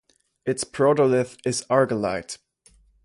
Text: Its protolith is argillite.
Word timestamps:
Its 0.47 0.63
protolith 0.63 1.37
is 1.45 1.63
argillite. 1.69 2.37